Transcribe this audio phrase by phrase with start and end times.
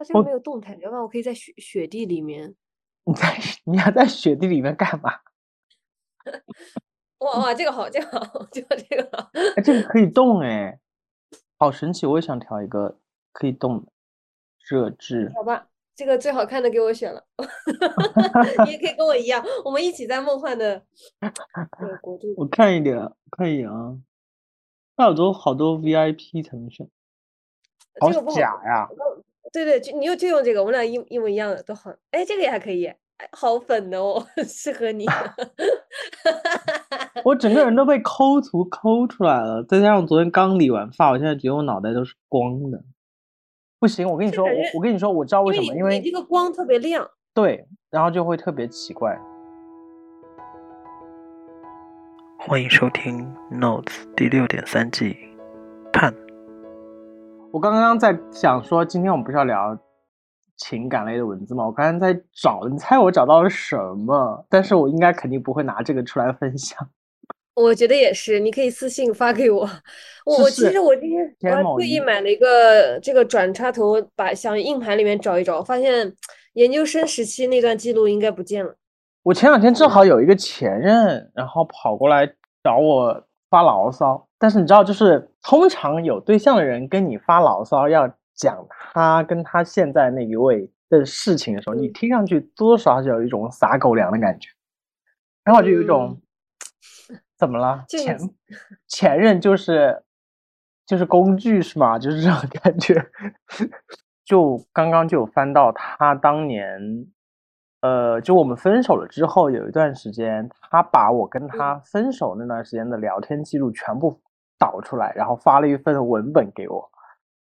[0.00, 2.54] 它这个没有动态，要不然我可以在雪雪地里面。
[3.04, 5.12] 你在你要在雪地里面干嘛？
[7.20, 9.30] 哇哇，这个好，这个好， 就这个好。
[9.56, 10.80] 哎，这个可以动哎，
[11.58, 12.06] 好神奇！
[12.06, 12.98] 我也想调一个
[13.32, 13.92] 可以动的
[14.58, 15.30] 设置。
[15.34, 17.22] 好吧，这个最好看的给我选了。
[18.64, 20.82] 你也可以跟我一样，我们一起在梦幻的
[22.00, 22.32] 国度。
[22.38, 22.96] 我看一点，
[23.30, 23.98] 看一眼啊。
[24.96, 26.88] 那好多好多 VIP 才能选，
[28.00, 28.88] 好假呀！
[29.52, 31.90] 对对，就你又就用这个，我们俩一一模一样的都好。
[32.12, 32.96] 哎，这个也还可以，哎，
[33.32, 35.06] 好粉的哦， 适合你。
[37.24, 42.82] 我整个人都被抠图抠出来了，再加上昨天刚理完发，我现在觉得我脑袋都是光的。
[43.80, 47.10] 不行，我跟你说，我我跟你说，我知道为什么，因为你这个光特别亮。
[47.34, 49.18] 对，然后就会特别奇怪。
[52.38, 53.26] 欢迎收听
[53.58, 55.16] 《Notes》第六点三季，
[55.92, 56.29] 盼。
[57.52, 59.76] 我刚刚在想说，今天我们不是要聊
[60.56, 61.66] 情感类的文字吗？
[61.66, 63.76] 我刚刚在找，你猜我找到了什
[64.06, 64.46] 么？
[64.48, 66.78] 但是我应该肯定不会拿这个出来分享。
[67.54, 69.68] 我觉得也是，你可以私信发给我。
[70.24, 76.14] 我其实我今天我还特意买了一个这个转插头，把想硬盘里面找一找，发现
[76.52, 78.76] 研究生时期那段记录应该不见了。
[79.24, 84.28] 我前两天正好有一个前任，然后跑过来找我发牢骚。
[84.40, 94.48] 但是你知道，就是通常有对象的人跟你发牢骚，要讲他跟他现在那一位的事情的时候，你听上去多多少少有一种撒狗粮的感觉，
[95.44, 96.18] 然后就有一种
[97.36, 97.84] 怎么了？
[97.86, 98.18] 前
[98.88, 100.02] 前任就是
[100.86, 101.98] 就是工具是吗？
[101.98, 102.94] 就是这种感觉。
[104.24, 106.80] 就刚刚就有翻到他当年，
[107.82, 114.18] 呃，就我们分手了之后，有一段时间，他把我跟他分手那段时间的聊天记录全部。
[114.60, 116.88] 导出来，然后发了一份文本给我。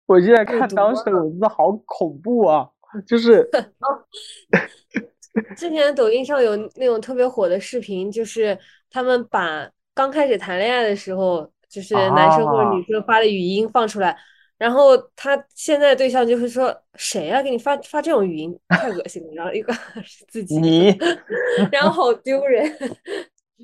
[0.05, 2.69] 我现在看当时的文字好恐怖啊！
[3.05, 3.49] 就 是
[5.55, 8.57] 之前抖音上有那种特别火的视频，就是
[8.89, 14.17] 他们把刚开始谈恋爱的时候，就是男生或者女生发的语音放出来，
[14.57, 19.73] 然后他现在对象就会说：“谁啊，给你发发这种语音，太恶心了。”然后一个
[20.03, 20.97] 是自己，你，
[21.71, 22.71] 然后好丢人。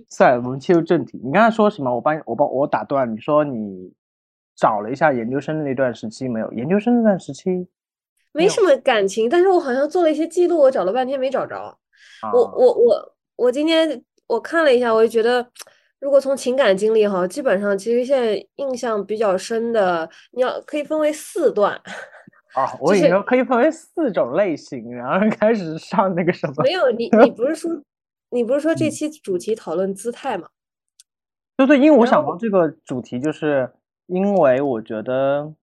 [0.10, 1.20] 算了，我们切入正题。
[1.24, 1.94] 你刚才说什么？
[1.94, 3.12] 我帮我帮我打断。
[3.12, 3.94] 你说你
[4.56, 6.52] 找了一下研究生的那段时期没有？
[6.54, 7.68] 研究生那段时期
[8.32, 11.78] 没什么感情，但是我好像做了一些记录，我找了半天没找着。
[12.34, 15.46] 我我我我今天我看了一下，我就觉得，
[16.00, 21.74] 如果从情感经历哈，基本上其实现在印象比较深的，你要可以分为四段。
[22.56, 26.64] 啊， 我以为可以分为四种类型，然后开始上那个什么？
[26.64, 27.72] 没有，你你不是说？
[28.34, 30.50] 你不是说这期主题讨论姿态吗？
[31.56, 33.72] 对对，因为我想到这个主题，就是
[34.08, 35.54] 因为我觉得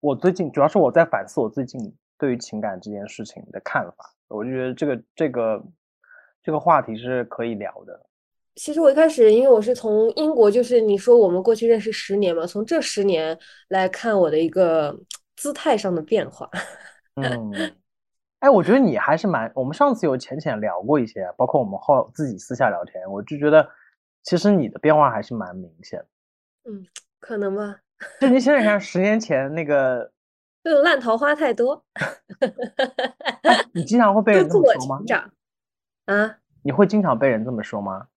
[0.00, 5.62] 我最近主要是我在反思我最近对于情感这件事情的看法，我就觉得这个这个
[6.42, 8.00] 这个话题是可以聊的。
[8.54, 14.98] 其实我一开始，因为我是从英国，就是你说我们过去认识十年嘛，从这十年来看我的一个
[15.36, 16.48] 姿态上的变化。
[17.20, 17.76] 嗯。
[18.44, 19.50] 哎，我觉得你还是蛮……
[19.54, 23.66] 我们上次有浅浅聊过一些，包括我们后自己私下聊天，我就觉得
[24.22, 26.06] 其实你的变化还是蛮明显的。
[26.70, 26.84] 嗯，
[27.20, 27.78] 可能吧。
[28.20, 30.12] 就你想想看， 十年前那个，
[30.62, 31.82] 这种烂桃花太多。
[33.72, 35.00] 你经常会 被人这么说吗？
[36.04, 36.36] 啊？
[36.62, 38.08] 你会经常被人这么说吗？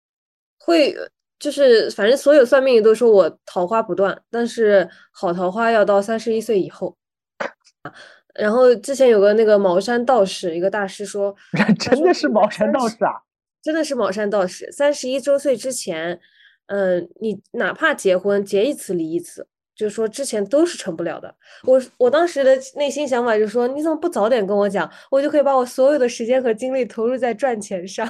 [0.60, 0.94] 会，
[1.40, 6.98] 就是反正所有算命的都说我桃花不断，但是好桃花要到三十一岁以后。
[8.38, 11.36] 然后之前有个那个茅山道士，一个大师说，
[11.80, 13.12] 真的是茅山道士啊，
[13.62, 14.72] 真的是茅山道士。
[14.72, 16.20] 三十一周岁之前，
[16.68, 19.48] 嗯，你哪怕结婚结一次离一次。
[19.76, 21.32] 就是说，之前都是成不了的。
[21.64, 28.10] 我我当时的内心想法就是说，你怎么不早点跟我讲，我就可以把我所有的时间和精力投入在赚钱上，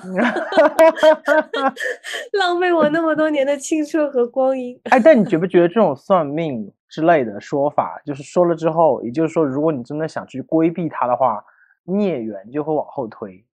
[2.40, 4.80] 浪费我那么多年的青春和光阴。
[4.84, 11.44] 哎，但你觉不觉得这种算命之类的说法，就是说了之后，也就是说，如果你真的想去规避它的话，
[11.84, 13.46] 孽缘就会往后推，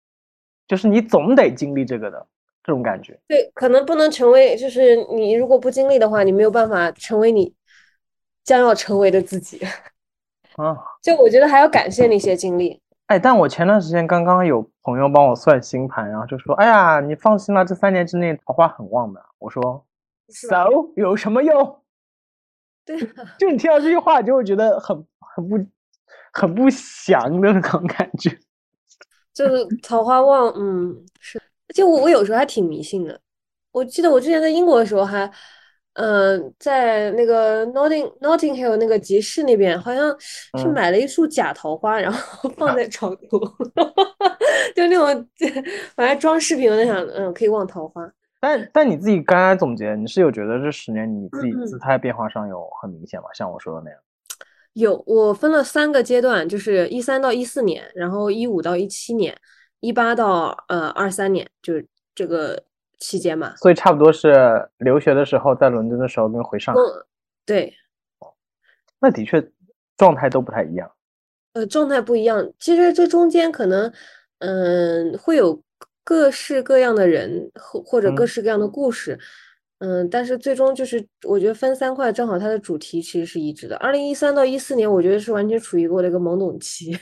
[0.68, 2.28] 就是你总得经历这个的
[2.64, 3.20] 这种感觉。
[3.28, 7.54] 对，可能不能成为，就是你如果不经历的话，你没有办法成为你。
[8.46, 9.66] 将要成为的自己，
[10.58, 12.78] 啊， 就我觉得还要感谢那些经历。
[13.08, 19.86] 哎，但我前段时间刚刚有朋友帮我算星盘，然后就说：“哎呀，你放心了，这三年之内桃花很旺的。”我说
[20.28, 21.78] ：“So 有什么用？”
[22.86, 22.98] 对，
[23.40, 25.58] 就你听到这句话，就会觉得很很不
[26.32, 28.30] 很不祥的那种感觉。
[29.34, 31.40] 就是桃花旺，嗯，是。
[31.40, 33.20] 而且我我有时候还挺迷信的。
[33.72, 35.32] 我记得我之前在英国的时候还。
[35.96, 40.12] 嗯，在那个 Notting Notting Hill 那个集市那边，好像
[40.58, 43.40] 是买了一束假桃花，然后 放在床头，
[44.76, 45.30] 就那种
[45.96, 46.68] 反正装饰品。
[46.68, 48.12] 我在想，嗯，可以旺桃花。
[48.44, 53.28] 但但你自己刚刚总结，你是有觉得这十年你自己姿态变化上有很明显吗？
[53.34, 54.00] 像我说的那样？
[54.74, 59.34] 有，我分了三个阶段，就是一三到一四年，然后一五到一七年，
[59.80, 62.62] 一八到呃二三年，就是这个。
[63.00, 66.82] 期间嘛，所以差不多是留学的时候，在伦敦的时候跟回上海，
[67.46, 67.74] 对，
[68.98, 69.46] 那的确
[69.98, 70.90] 状态都不太一样。
[71.52, 73.92] 呃，状态不一样，其实这中间可能，
[74.40, 75.62] 嗯，会有
[76.04, 79.18] 各式各样的人或或者各式各样的故事，
[79.80, 83.76] 嗯，但是最终就是我觉得分三块，正好它的主题其实是一致的。
[83.78, 86.98] 二零一三到一四年，我觉得是完全处于我的一个懵懂期，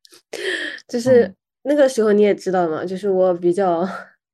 [0.88, 3.86] 就是那个时候你也知道嘛，就是我比较。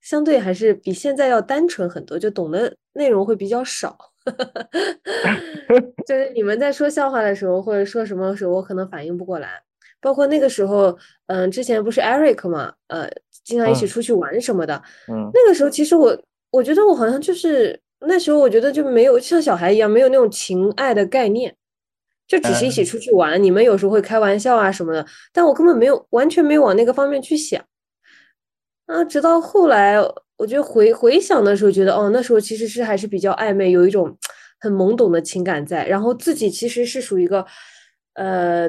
[0.03, 3.97] 相对还是比现在要单纯很多，就懂得内容会比较少。
[6.05, 9.63] 就是你们在说笑话的时候，或者说什么时候，我可能反应不过来。
[10.01, 13.09] 包括那个时候，嗯，之前不是 Eric 嘛，呃，
[13.45, 14.83] 经常一起出去玩什么的。
[15.09, 16.17] 嗯，那个时候其实我，
[16.51, 21.55] 我觉得我好像就是那时候，我觉得就没有像小孩一样，没有那种情爱的概念，
[22.27, 23.43] 就只是一起出去玩。
[23.43, 27.63] 你们有时候会开玩笑啊什么的，但我根本没有，完全没有往那个方面去想。
[28.87, 29.97] 啊，直到后来，
[30.37, 34.19] 我觉得回回想的时候，觉得哦，那时候其实是还是比较暧昧，有一种
[34.59, 35.87] 很懵懂的情感在。
[35.87, 37.47] 然后自己其实是属于一个，
[38.15, 38.69] 呃，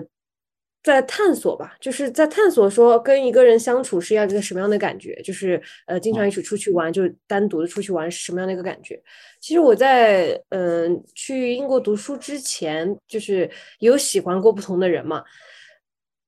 [0.83, 9.01] 在探索吧，就是在探索说跟一个人相处是要一个什么样的感觉，就是呃，经常一起出去玩，就单独的出去玩是什么样的一个感觉。
[9.39, 13.50] 其实我在嗯去英国读书之前，就是
[13.80, 15.24] 有喜欢过不同的人嘛。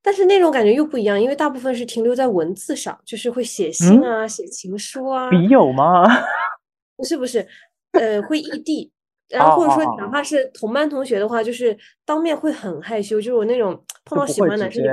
[0.01, 5.31] 但是那种感觉又不一样，因为大部分是停留在文字上，就是会写信啊、写情书啊。
[5.31, 6.03] 笔友吗？
[6.95, 7.45] 不是不是，
[7.91, 8.91] 呃，会异地，
[9.29, 14.83] 然后或者说哪怕是同班同学的话，就是当面会很害羞，就是我那种 碰到喜欢男生，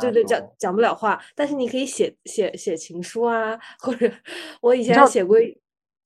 [0.00, 4.10] 对对讲讲不了话，但是你可以写写写情书啊，或者
[4.60, 5.38] 我以前写过。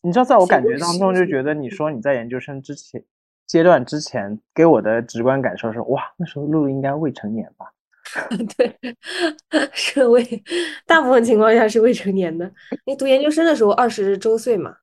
[0.01, 3.03] 你知道，在我感觉当中，就觉得你说你在研究生之前
[3.47, 7.67] 阶段之前给我的直观感受是，哇，那时候露露应该未成年吧。
[8.57, 8.75] 对，
[9.75, 10.25] 是未，
[10.87, 12.51] 大部分情况下是未成年的。
[12.87, 14.75] 你读研究生的时候二十周岁嘛，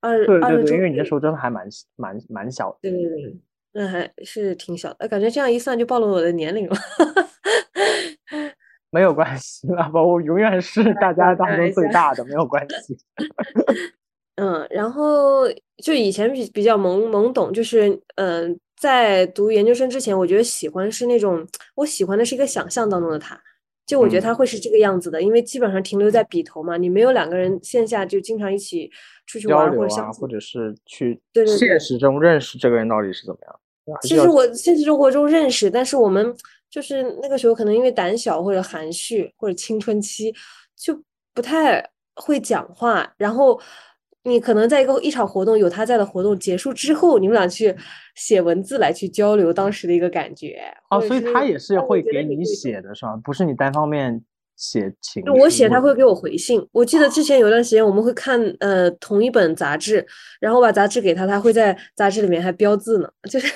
[0.00, 1.66] 二二十周，因为你那时候真的还蛮
[1.96, 2.78] 蛮蛮小的。
[2.82, 3.36] 对对对，
[3.72, 5.08] 那还是挺小的。
[5.08, 6.76] 感觉这样一算就暴露我的年龄了。
[8.90, 12.96] 没有关系啦，我永远是 大家当中最大的，没有关系。
[14.36, 15.48] 嗯，然后
[15.82, 18.58] 就以前比比较懵懵懂，就是嗯。
[18.78, 23.34] 在读研究生之前，我觉得喜欢是那种，我喜欢的是一个想象当中的他，
[23.86, 28.90] 就我觉得他会是这个样子的，因为基本上停留在笔头嘛，你没有两个人线下就经常一起
[29.26, 33.60] 出去玩或者相或者是去对现实中认识这个人到底是怎么样。
[34.02, 36.36] 其实我现实生活中认识，但是我们
[36.68, 40.34] 就是那个时候可能因为胆小或者含蓄或者青春期，
[40.76, 41.00] 就
[41.32, 43.60] 不太会讲话，然后。
[44.26, 47.74] 你可能在一个一场活动有他在的活动结束之后，你们俩去
[48.16, 50.60] 写文字来去交流当时的一个感觉。
[50.90, 53.16] 哦，所以他也是会给你写的是吧？
[53.22, 54.20] 不是你单方面
[54.56, 55.22] 写情。
[55.32, 56.66] 我写他会给我回信。
[56.72, 60.04] 我记得之前有段时间我们会看呃同一本杂志，
[60.40, 63.08] 然后把杂志给他，他会在杂志里面还标字呢。
[63.30, 63.46] 就是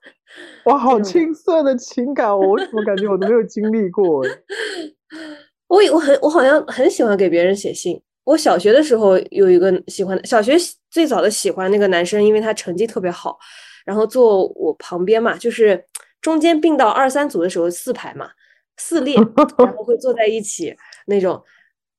[0.64, 4.24] 哇，好青涩的情感，我怎么感觉我都没有经历过？
[5.68, 8.00] 我我很我好像很喜欢给别人写信。
[8.28, 10.54] 我小学的时候有一个喜欢，小学
[10.90, 13.38] 最早的喜欢那个男生，因为他成绩特别好，
[13.86, 15.82] 然后坐我旁边嘛，就是
[16.20, 18.28] 中间并到二三组的时候四排嘛，
[18.76, 21.42] 四列，然后会坐在一起那种。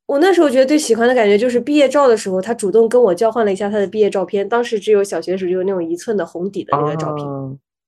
[0.06, 7.26] 我那时候觉得最喜欢的感觉就是毕业照的时候，他主动跟我交换了一下他的毕业照片，当时只有小学时候就有那种一寸的红底的那个照片，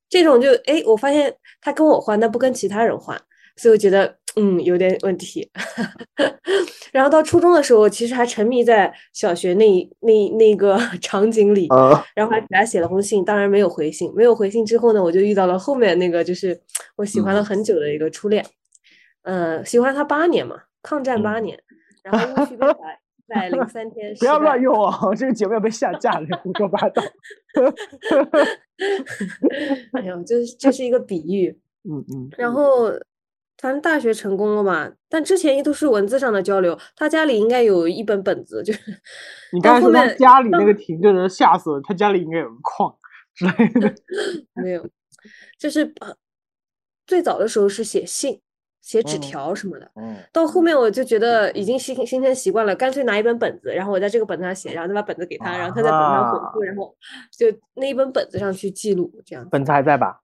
[0.09, 1.31] 这种就哎，我发现
[1.61, 3.15] 他跟我换，但不跟其他人换，
[3.55, 4.17] 所以我觉得。
[4.37, 5.49] 嗯，有点问题。
[6.93, 11.67] 然后到初中的时候，其实还沉迷在小学那那那个 场景里，
[12.15, 14.11] 然后还给他写了封信，当然没有回信。
[14.15, 16.61] 没有回信之后呢，我就遇到了后面那个，就是
[16.95, 18.45] 我喜欢了很久的一个初恋。
[19.23, 21.59] 嗯，喜欢他八年嘛，抗战八年，
[22.03, 22.77] 然后戊戌变法
[23.27, 24.15] 在零三天。
[24.19, 27.03] 不要乱用哦，这个节目要被下架了，胡说八道。
[29.93, 31.59] 哎呦，这这是一个比喻。
[31.89, 32.29] 嗯嗯。
[32.37, 32.91] 然后。
[33.61, 36.77] 反正大学成功了嘛，但之前都是文字上的交流。
[36.95, 38.79] 他家里应该有一本本子，就是
[39.53, 41.81] 你刚才说他家里那个停顿的，吓死了。
[41.83, 42.97] 他家里应该有个矿
[43.35, 43.93] 之类的，
[44.61, 44.89] 没有，
[45.59, 45.93] 就是
[47.05, 48.41] 最早的时候是写信，
[48.81, 49.91] 写纸条什么的。
[49.95, 56.95] 嗯，到后面我就觉得已经形形成习惯了，干脆拿一本本子，然后我在这个本子上写，然后再把本子给他，然后他在本子上回复，然后
[57.31, 59.47] 就那一本本子上去记录，这样。
[59.51, 60.19] 本子还在吧？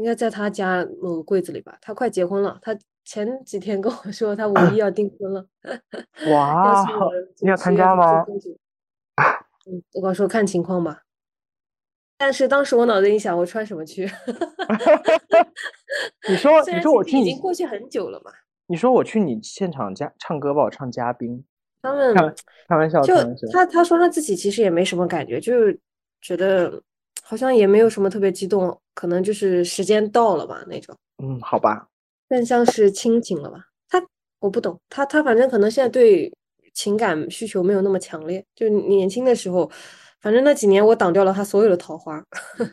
[0.00, 1.76] 应该在他家某个柜子里吧。
[1.82, 5.46] 他快结婚了，他前几天跟我说他五一要订婚了。
[6.32, 6.86] 哇，
[7.40, 8.24] 你要参加吗？
[9.66, 11.02] 嗯，我刚说看情况吧。
[12.16, 14.10] 但是当时我脑子一想，我穿什么去？
[16.28, 18.32] 你说， 你说我去，已经过去很久了嘛？
[18.68, 21.44] 你说我去你现场加唱歌吧，我唱嘉宾。
[21.82, 22.14] 他们
[22.68, 23.14] 开玩笑，就
[23.52, 25.78] 他他说他自己其实也没什么感觉，就是
[26.22, 26.82] 觉得
[27.30, 30.92] 好像也没有什么特别激动，可能就是时间到了吧那种。
[31.22, 31.86] 嗯，好吧。
[32.28, 33.66] 更像是亲情了吧？
[33.88, 34.04] 他
[34.40, 36.32] 我不懂，他他反正可能现在对
[36.74, 39.70] 情感需求没有那么强烈，就年轻的时候。
[40.20, 42.20] 反正那几年我挡掉了他所有的桃花，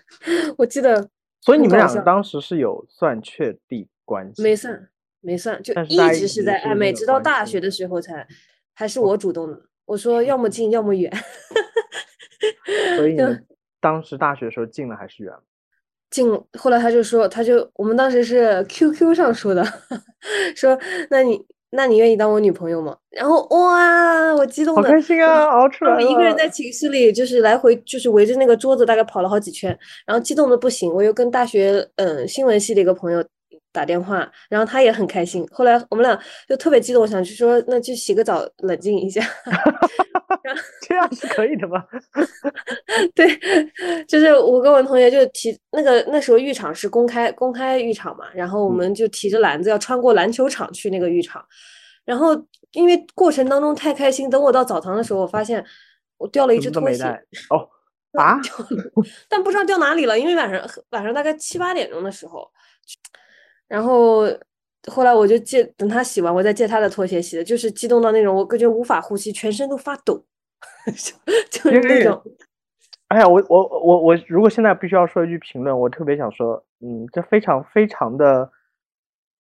[0.58, 1.08] 我记得。
[1.42, 4.42] 所以你们俩当时是有算确定关系？
[4.42, 4.90] 没算，
[5.22, 8.28] 没算，就一直是在暧昧，直到大学的时候才，
[8.74, 9.62] 还是我主动的。
[9.86, 11.14] 我说要么近，要么远。
[12.98, 13.16] 所以
[13.92, 15.42] 当时大学的时候近了还是远了？
[16.10, 16.30] 近。
[16.58, 19.64] 后来他就说，他就我们当时是 QQ 上说的，
[20.56, 20.78] 说
[21.10, 21.46] 那你。
[21.70, 22.96] 那你愿意当我女朋友吗？
[23.10, 26.02] 然后哇，我激动的好开心啊，熬出来了。
[26.02, 30.90] 一个人在寝室里，就是来回就是围着那个桌子，大概跑了好几圈，然后激动的不行。
[30.94, 33.22] 我又跟大学嗯新闻系的一个朋友
[33.78, 35.48] 打电话，然后他也很开心。
[35.52, 36.20] 后来我们俩
[36.50, 39.22] 就特别激动，想去说那去洗个澡冷静一下。
[40.82, 41.86] 这样是可以的吗？
[43.14, 43.28] 对，
[44.08, 51.46] 就是我跟我同学就提那个那时候浴场是公开公开浴场嘛，然后我们就提着篮子要穿过篮球场去那个浴场，
[52.04, 52.36] 然后
[52.72, 55.64] 因为过程当中太开心，等我到澡堂的时候，我发现
[56.18, 57.04] 我掉了一只拖鞋
[57.52, 57.70] 哦
[58.18, 58.40] 啊，
[59.30, 62.50] 但不知道掉哪里了，因为晚上晚上大概七八点钟的时候，
[63.68, 64.24] 然后
[64.88, 70.24] 后来我就借等他洗完，我再借他的拖鞋洗的，就是激动到那种我感觉无法呼吸，全身都发抖。
[71.52, 72.20] 就是那种，
[73.10, 78.50] 哎呀，我我我我，如果现在必须要说一句评论，我特别想说，嗯，这非常非常的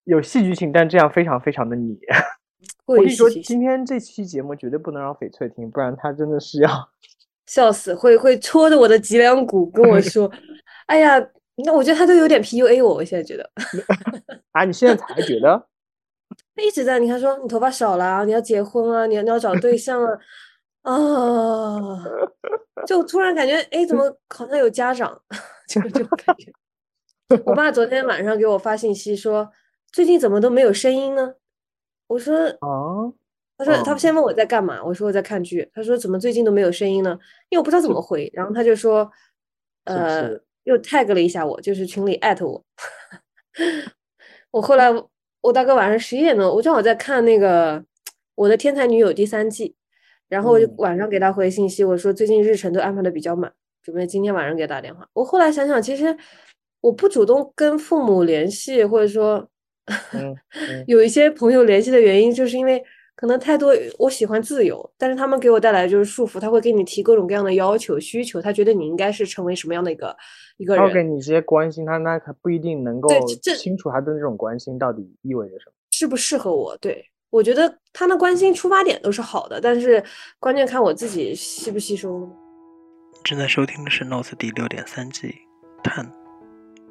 [0.04, 1.98] 有戏剧性，但这样非常非常的你。
[2.86, 6.70] 我跟你说，今天这期节目绝对不能让翡翠听，不然他真的是要
[7.46, 10.30] 笑死，会会戳着我的脊梁骨跟我说，
[10.88, 11.20] 哎呀，
[11.64, 13.50] 那我觉得他都有点 PUA 我，我现在觉得。
[14.52, 15.68] 啊，你现在才觉得？
[16.56, 20.20] 他一直在，你看说你头发少了，你要结婚啊，你要你要找对象啊。
[20.82, 22.04] 啊，
[22.86, 25.20] 就突然感觉，哎，怎么好像有家长？
[25.68, 26.52] 就这种感觉。
[27.46, 29.52] 我爸昨天晚上给我发信息说，
[29.92, 31.34] 最近怎么都没有声音呢？
[32.08, 33.12] 我说，啊，
[33.58, 35.68] 他说他先问我在干嘛，我说我在看剧。
[35.74, 37.18] 他说怎么最近都没有声音呢？
[37.50, 38.30] 因为我不知道怎么回。
[38.36, 39.12] 然后他就说，
[39.86, 42.64] 呃，又 tag 了一下我，就是群里艾特我。
[44.52, 44.94] 我后来
[45.42, 47.80] 我大概晚上十一点多，我正好在看那个
[48.36, 49.74] 《我的天才女友》第三季。
[50.28, 53.54] 然后我就晚上给他回信息，我说最近日程都安排的比较满，
[53.84, 55.08] 准备今天晚上给他打电话。
[55.14, 56.18] 我后来想想，其实
[56.82, 59.48] 我不主动跟父母联系，或者说
[60.88, 62.84] 有一些朋友联系的原因，就是因为
[63.16, 70.16] 可能太多我喜欢自由，但是他们给我带来就是束缚，他会给你提各种各样的要求需求，他觉得你应该是成为什么样的一个
[70.58, 73.10] 一个人，他给你一些关心，他那他不一定能够
[73.58, 76.78] 清楚他的这种关心到底意味着什么，适不适合我？
[76.78, 77.10] 对。
[77.32, 80.02] 我觉得他的关心出发点都是好的，但是
[80.40, 82.30] 关键看我自己吸不吸收。
[83.26, 85.36] 正在收听的是《Notes》第六点三季，
[85.84, 86.10] 探。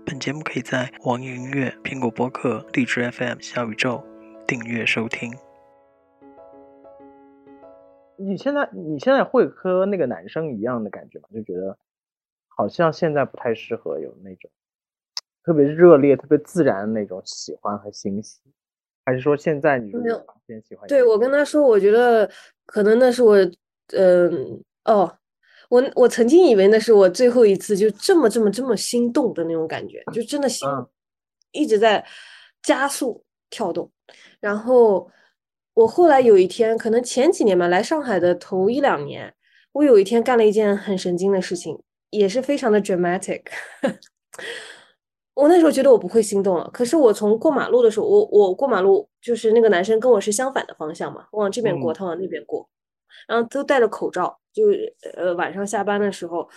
[0.05, 4.05] 本节目可以在网易音乐、苹果播客、荔枝 FM、小宇宙
[4.47, 5.33] 订阅收听。
[8.17, 11.29] 你现在你现在会和那个男生一样的感觉吗？
[11.33, 11.77] 就觉得
[12.49, 14.51] 好像现在不太适合有那种
[15.43, 18.41] 特别热烈、特别自然的那种喜欢和欣喜。
[19.07, 20.89] 还是说现在你没有偏喜欢？
[20.89, 22.31] 对我跟他说，我觉得
[22.65, 23.37] 可能那是我，
[23.89, 25.19] 嗯，哦，
[25.69, 30.67] 我我曾经以为那是我最后一次就这么这么这么心动的那种感觉，就真的心
[31.53, 32.03] 一直在
[32.63, 33.91] 加速跳动。
[34.41, 35.11] 然后
[35.75, 39.35] 我后来有一天，可能前几年吧，来上海的头一两年，
[39.73, 41.79] 我有一天干了一件很神经的事情，
[42.11, 43.43] 也是非常的 dramatic。
[45.35, 52.69] 我那时候觉得我不会心动了，可是我从过马路的时候，我我过马路就是那个男生跟我是相反的方向嘛，我往这边过，他往那边过，
[53.27, 54.63] 然后都戴着口罩，就
[55.17, 56.49] 呃晚上下班的时候，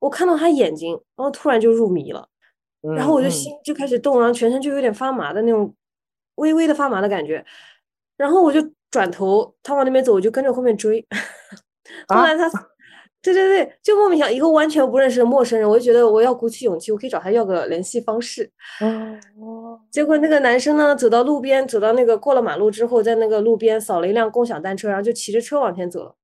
[0.00, 2.28] 我看到他眼睛，然后突然就入迷了，
[2.96, 5.72] 然后我就心就开始动，然后全身就有点发麻的那种
[6.34, 7.46] 微微的发麻的感觉，
[8.18, 8.60] 然后我就
[8.90, 11.02] 转头，他往那边走，我就跟着后面追，
[12.08, 12.50] 后来他
[13.22, 18.50] 对对对，就莫名其妙一个完全不认识的陌生人，我就觉得我要鼓起勇气，我可以找他要个联系方式。
[18.80, 26.14] 哦，结果那个男生呢，走到路边，走到那个过了马路之后，在那个路边扫了一辆共享单车，然后就骑着车往前走了。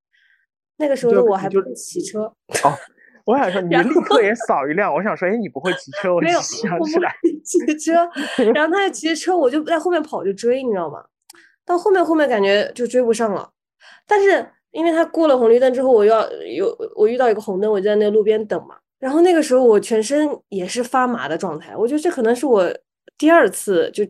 [0.76, 2.72] 那个时候的我还不会骑车，哦，
[3.26, 7.92] 我想说你立刻也扫一辆，我想说，哎，你不会骑车，我没有，想我不起来，会骑车，
[8.52, 11.04] 然后他就骑着车，我就在后面跑就追，你知道吗？
[11.66, 13.50] 到后面后面感觉就追不上了，
[14.06, 18.76] 但是因为他过了红绿灯之后，我要有我遇到一个红灯，我就在那个路边等嘛。
[18.98, 22.66] 然后那个时候我全身也是发麻的状态，我觉得这可能是我
[23.18, 24.04] 第二次就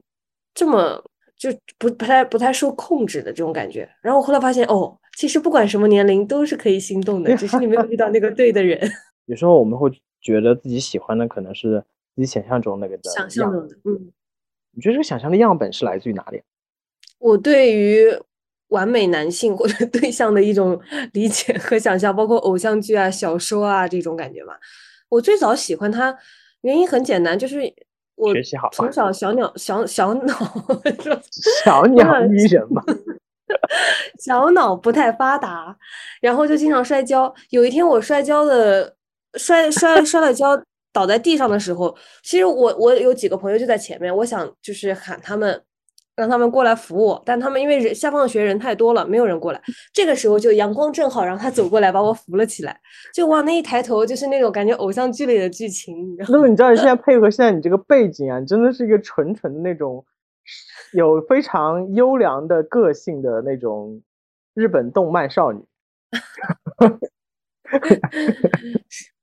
[0.54, 1.02] 这么
[1.36, 3.88] 就不不太不太受控制的这种感觉。
[4.00, 8.80] 然后我后来发现，哦，其实不管什么年龄都是可以心动的，只是你没有遇到那个对的人。
[9.26, 11.82] 有时候我们会觉得自己喜欢的可能是
[12.14, 14.12] 自己想象中那个的想象中的，嗯。
[14.76, 16.44] 你觉得这个想象的样本是来自于哪里啊？
[17.24, 18.06] 我对于
[18.68, 20.78] 完美男性或者 对象的一种
[21.14, 24.58] 理解和想象，包括偶像剧啊、小说啊这种感觉吧。
[25.08, 26.14] 我最早喜欢他，
[26.60, 27.60] 原因很简单，就是
[28.16, 30.34] 我学习好从小小鸟小小脑
[31.64, 32.82] 小鸟依人嘛。
[34.20, 35.74] 小脑不太发达，
[36.20, 37.34] 然后就经常摔跤。
[37.50, 38.94] 有一天我摔跤的
[39.34, 40.60] 摔摔摔了跤，
[40.92, 45.62] 倒在地上的时候，其实我我有几个朋友就在前面，我想就是喊他们，
[46.16, 49.60] 让他们过来扶我，但他们因为人下放学人太多了，没有人过来。
[49.92, 52.78] 这个时候就阳光正好，然后他走过来把我扶了起来，
[53.12, 56.28] 就往那一抬头，就是那种感觉偶像剧里的剧情，你知道吗？
[56.32, 60.04] 那么你知道你 现在配合现在你这个背景啊，你真的是一个纯纯的那种
[60.92, 64.00] 有非常优良的个性的那种
[64.54, 65.64] 日本动漫少女。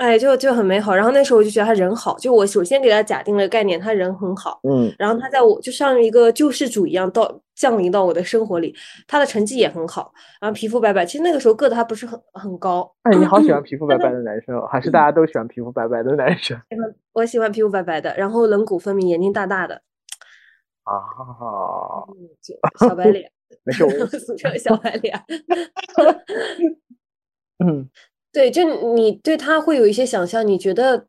[0.00, 0.94] 哎，就就很美好。
[0.96, 4.58] 然后那时候我就觉得他人好，就我首先给他假定了概念，他人很好。
[4.62, 8.74] 嗯，然后他在我就像一个救世主一样到降临到我的生活里，
[9.06, 11.04] 他的成绩也很好，然后皮肤白白。
[11.04, 16.58] 其实那个时候个子还不是很很高，哎，你好喜欢皮肤 白白的男生哦，还是大家都喜欢皮肤白白的男生
[17.12, 19.82] 我喜欢皮肤白白的，然后棱骨分明，眼睛大大的，
[20.84, 20.96] 啊？
[22.78, 23.30] 小白脸，
[23.64, 25.22] 没事，我俗称小白脸。
[27.62, 27.86] 嗯，
[28.32, 31.06] 对，就你对他会有一些想象，你觉得，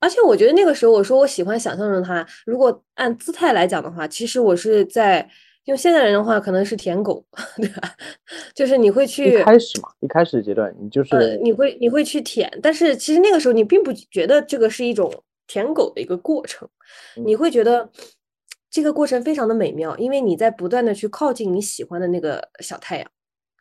[0.00, 5.28] 而且我觉得那个时候我说我喜欢想象中他，如果按姿态来讲的话，其实我是在
[5.64, 7.24] 用现代人的话，可能是舔狗，
[7.56, 7.94] 对吧？
[8.54, 15.10] 就是你会一去开始嘛，一开始阶段你就呃，是你会你会去舔，但是其实那个时候你并不觉得这个是一种
[15.46, 16.68] 舔狗的一个过程，
[17.24, 17.90] 你会觉得
[18.70, 23.10] 这个过程非常的美妙，因为你在不断的去靠近你喜欢的那个小太阳。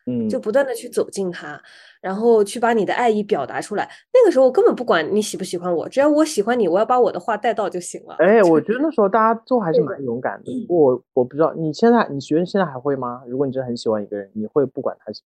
[0.05, 1.61] 嗯，就不断的去走近他，
[1.99, 3.89] 然后去把你的爱意表达出来。
[4.13, 8.15] 那个时候我根本不管你喜不喜欢我，只要我喜欢你，我要把我的话带到就行了。
[8.19, 10.51] 哎，我觉得那时候大家都还是蛮勇敢的。
[10.67, 13.23] 不过我我不知道你现在，你觉得现在还会吗？
[13.27, 15.21] 如果你真的很喜欢一个人，你会不管他喜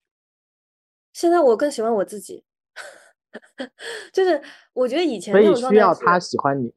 [1.12, 2.44] 现在我更喜欢我自己，
[4.12, 4.38] 就是
[4.74, 6.74] 我觉得以前那所以种状态需要他喜欢你。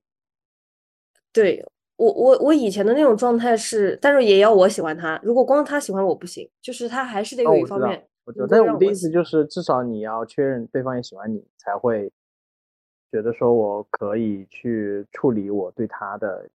[1.34, 1.66] 对
[2.00, 5.20] 我我我以前的那种状态是，但是也要我喜欢他。
[5.22, 8.48] 如果光他喜欢我不行，就是他还是得有一方面，我知道。
[8.50, 12.10] 但是我的意思就是，至少你要确认对方也喜欢你，才会
[13.12, 16.50] 觉得说我可以去处理我对他的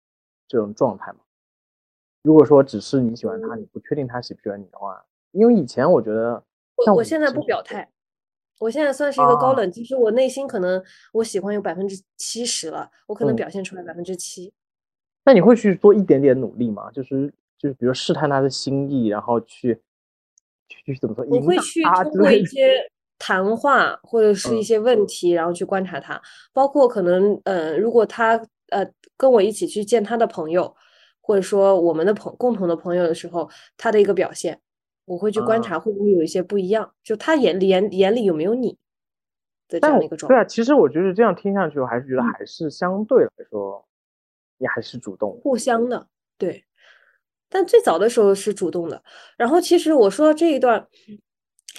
[0.47, 1.19] 这种状态嘛。
[2.23, 6.41] 如果说只是你喜欢他，你不确定他喜不喜欢你的话，因为以前我觉得
[6.85, 7.91] 像我我现在不表态，
[8.61, 10.81] 我现在算是一个高啊冷，就是我内心可能
[11.15, 14.53] 我喜欢有百分之七十了，我可能嗯表现出来百分之七。
[15.25, 16.91] 那你会去做一点点努力吗？
[16.91, 19.81] 就是就是，比如试探他的心意，然后去
[20.69, 22.33] 去去怎么说，我会去通过。
[22.33, 22.75] 一些
[23.19, 26.21] 谈话或者是一嗯些问题，然后去观察他，
[26.53, 28.35] 包括可能呃，如果他
[28.71, 28.85] 呃
[29.17, 30.75] 跟我一起去见他的朋友，
[31.21, 34.59] 或者说我们的朋共同的朋友的时候，他的一个表现，
[35.05, 38.77] 我会去观啊察会不会有一些不一样，就他眼里眼眼里有没有你
[39.69, 43.87] 的这样的一个状态，对啊，其实我觉得这样听上去，我还是觉得嗯还是相对来说，
[44.63, 45.37] 你还是主动。
[45.43, 46.07] 互相的，
[46.39, 46.65] 对。
[47.51, 49.03] 但最早的时候是主动的，
[49.37, 50.87] 然后其实我说到这一段，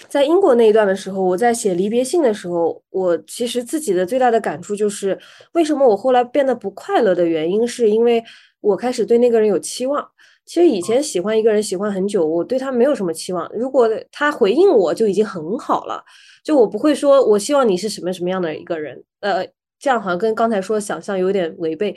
[0.08, 5.18] 在英国那一段的时候，我在写离别信的时候，我其实自己的最大的感触就是，
[5.54, 8.22] 为什么我后来变得不快乐的原因，是因为
[8.60, 10.08] 我开始对那个人有期望。
[10.46, 16.04] 其实以前喜欢一个人喜欢很久，我对他没有什么期望，如果他回应我就已经很好了，
[16.44, 19.44] 就我不会说我希望你是什么什么样的一个人，呃，
[19.80, 21.96] 这样好像跟刚才说想象有点违背。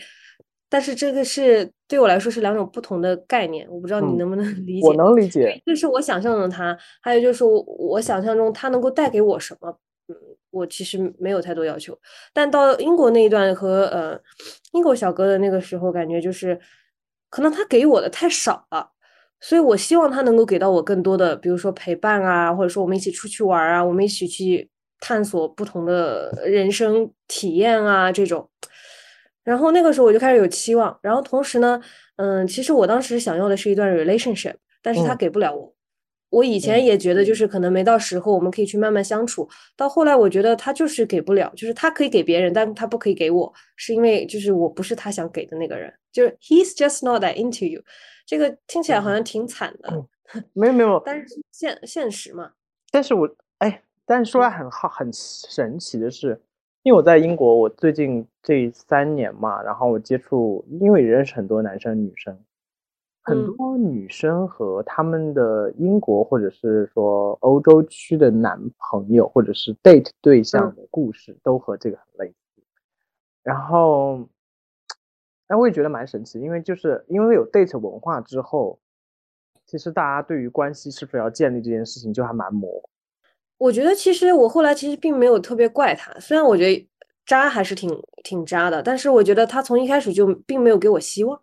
[0.70, 4.88] 但是这个是对我来说是两种不同的概念，我不知道你嗯能不能理解。
[4.88, 9.70] 我能理解，这是我想象中的他，还有就是我我想象中他能够带给我什么，
[10.10, 10.16] 嗯，
[10.52, 11.98] 我其实没有太多要求。
[12.34, 14.20] 但到英国那一段和呃
[14.74, 16.60] 英国小哥的那个时候，感觉就是
[17.30, 18.90] 可能他给我的太少了，
[19.40, 28.50] 所以我希望他能够给到我更多的，比如说陪伴啊，或者说我们一起出去玩儿啊，我们一起去探索不同的人生体验啊这种。
[29.48, 31.82] 然后那个时候我就开始有期望，然后同时呢，
[32.18, 35.74] 嗯，其实我当时想要的是一段 relationship，但是他给不了我。
[36.30, 39.48] 我以前也觉得就是可能没到时候，我们可以去慢慢相处。
[39.78, 47.82] 到后来我觉得他就是给不了，就是他可以给别人，但他不可以给我，是因为就是我不是他想给的那个人，就是 he's just not that into you。
[48.26, 50.06] 这个听起来好像挺惨的，
[50.52, 52.52] 没有没有，但是现现实嘛。
[52.92, 56.42] 但是我哎，但是说来很好很神奇的是。
[56.88, 62.39] 因为我在英国，我最近这三年嘛，然后我接触，因为认识很多男生女生，
[63.21, 72.63] 很多女生和他们的英国或者是说欧洲区的男朋友或者是 date 对象的故事，都和这个很类似。
[73.43, 74.21] 然后，
[75.47, 78.80] 哎，我也觉得蛮神奇，因为就是因为有 date 文化之后，
[79.65, 82.89] 其实大家对于关系是否要建立这件事情就还蛮模糊。
[83.58, 86.88] 我觉得其实我后来其实并没有特别怪他，虽然我觉得
[87.26, 87.89] 渣还是挺
[88.24, 91.41] 挺渣的，但是我觉得他从一开始就并没有给我希望。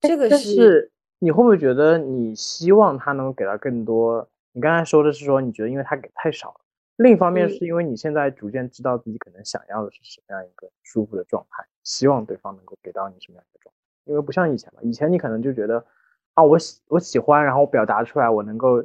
[0.00, 4.26] 这个是你会不会觉得你希望他能给到更多？
[4.52, 6.60] 你刚才说的是说你觉得因为他给太少了，
[6.96, 13.78] 另一方面是因为你现在逐渐知道自己可能想要的是什么样一个舒服的状态，希望对方能够给到你什么样的状态。
[14.06, 15.84] 因为不像以前了，以前你可能就觉得
[16.32, 18.82] 啊，我喜我喜欢，然后表达出来，我能够。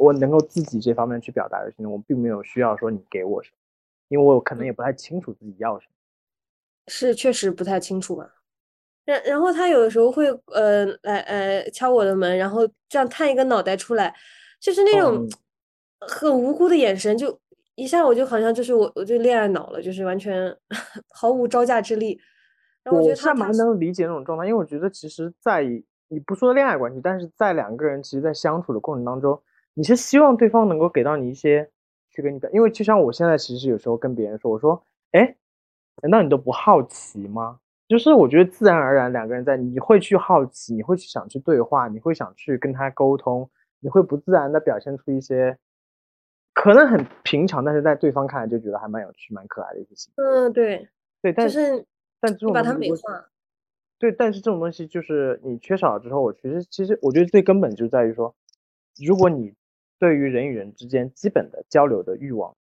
[0.00, 3.56] 我能够自己这方面去表达的事情，我并没有需要说你给我什么，
[4.08, 5.92] 因为我可能也不太清楚自己要什么。
[6.88, 8.26] 是确实不太清楚吧。
[9.04, 14.14] 然然后他有的时候会呃来呃敲我的门，然后这样探一个脑袋出来，
[14.58, 15.28] 就是那种
[16.00, 17.38] 很无辜的眼神，就
[17.74, 20.56] 一下我就好像就是我我就恋爱脑了，就是完全
[21.14, 22.18] 毫无招架之力。
[22.82, 25.62] 然后我觉得他蛮能理解那种状态，因为我觉得其实，在
[26.08, 29.38] 你不说恋爱关系，但是在两个人其实，在相处的过程当中。
[29.74, 31.70] 你是希望对方能够给到你一些
[32.10, 35.36] 去跟你表，因为就像我现在其实有时候跟别人说，我说，哎，
[36.02, 37.60] 难道你都不好奇吗？
[37.88, 45.58] 就是我觉得自然而然两个人在，你会去好奇，你会去想去对话，你会想去跟他沟通，你会不自然的表现出一些
[46.52, 50.24] 可能很平常，但是在对方看来就觉得还蛮有趣、蛮可爱的一些行为。
[50.24, 50.88] 嗯，对，
[51.20, 51.84] 对，但是
[52.20, 53.26] 但这种把它美化，
[53.98, 58.34] 对，但是这种东西就是你缺少了之后，我其实其实我觉得最根本就在于说，
[59.04, 59.52] 如果你
[60.00, 62.56] 对于人与人之间基本的交流的欲望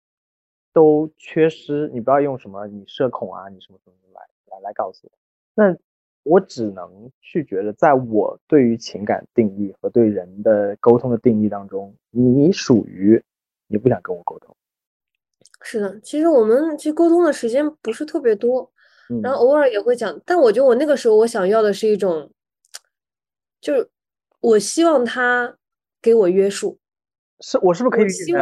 [0.73, 4.21] 都缺失，你不要用什么你社恐啊，你什么什么来
[4.51, 5.11] 来来告诉我。
[5.55, 5.75] 那
[6.23, 13.23] 我只能去觉得，在我对于情感定义和对人的沟通的定义当中，你属于
[13.67, 14.55] 你不想跟我沟通。
[15.61, 18.69] 是的，其实我们其实沟通的时间不是特别多，
[19.23, 22.29] 然后偶尔也会讲，但我觉得我那个时候我想要的是一种，
[23.61, 23.89] 就是
[24.41, 25.57] 我希望他
[26.01, 26.77] 给我约束。
[27.41, 28.33] 是我是不是可以理解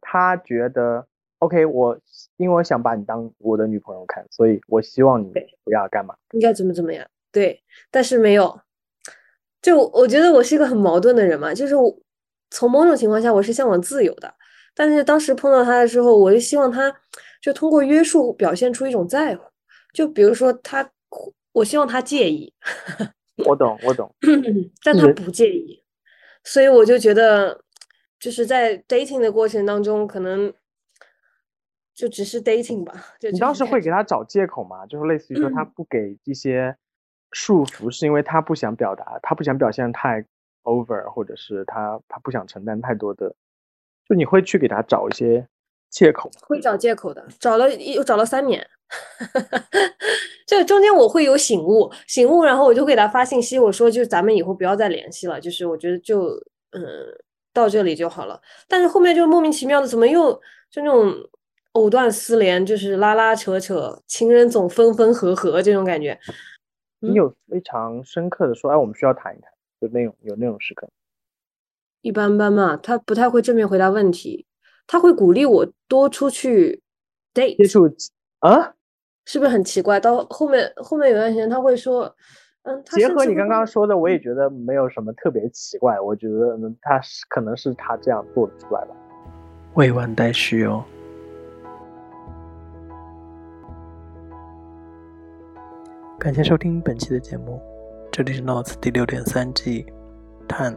[0.00, 1.06] 他觉得
[1.38, 1.66] OK？
[1.66, 1.98] 我
[2.36, 5.32] 因为我想把你当我的女朋友看，所以我希望你
[5.64, 6.14] 不要干嘛？
[6.32, 7.04] 应该怎么怎么样？
[7.32, 8.60] 对，但是没有。
[9.60, 11.74] 就我觉得我是一个很矛盾的人嘛，就是
[12.50, 14.32] 从某种情况下我是向往自由的，
[14.74, 16.94] 但是当时碰到他的时候，我就希望他
[17.42, 19.42] 就通过约束表现出一种在乎。
[19.92, 20.88] 就比如说他，
[21.52, 22.52] 我希望他介意。
[23.44, 24.14] 我懂，我懂，
[24.84, 25.82] 但他不介意，
[26.44, 27.63] 所以我就觉得。
[28.18, 30.52] 就是在 dating 的过程当中，可能
[31.94, 33.14] 就只是 dating 吧。
[33.30, 34.86] 你当时会给他找借口吗？
[34.86, 36.74] 就是类似于说他不给一些
[37.32, 40.24] 束缚，是因为他不想表达，他不想表现太
[40.62, 43.34] over，或者是他他不想承担太多的。
[44.08, 45.46] 就你会去给他找一些
[45.90, 46.30] 借口？
[46.40, 48.66] 会找借口的，找了又找了三年。
[50.46, 55.40] 就中间我会有醒悟，醒悟，然后我就给他发信息，我说就咱们以后不要再联系了。
[55.40, 56.28] 就是我觉得就
[56.70, 56.80] 嗯。
[57.54, 58.38] 到这里就好了，
[58.68, 60.32] 但是后面就莫名其妙的，怎么又
[60.70, 61.14] 就那种
[61.72, 66.18] 藕断丝连，就是拉拉扯扯，情人总分分合合这种感觉。
[66.98, 70.88] 你有非常深刻的说，哎，我们需要谈一谈，就那种有那种时刻。
[72.02, 74.44] 一般般嘛，他不太会正面回答问题，
[74.86, 76.82] 他会鼓励我多出去
[77.32, 77.88] date 接触
[78.40, 78.74] 啊，
[79.24, 80.00] 是不是很奇怪？
[80.00, 82.14] 到后面后面有段时间他会说。
[82.64, 86.00] 嗯，结合你刚刚说的，我也觉得没有什么特别奇怪。
[86.00, 88.96] 我觉得他是可能是他这样做出来吧。
[89.74, 90.82] 未完待续哦。
[96.18, 97.60] 感谢收听本期的节目，
[98.10, 99.84] 这里是 Notes 第六点三季
[100.48, 100.74] 探。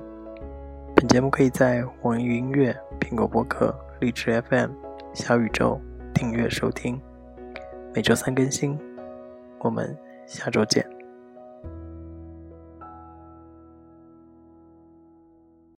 [0.94, 4.72] 本节目可以在网易云音乐、苹果播客、荔枝 FM、
[5.14, 5.80] 小宇宙
[6.14, 7.00] 订阅收听，
[7.94, 8.78] 每周三更新。
[9.60, 9.96] 我们
[10.26, 10.97] 下周见。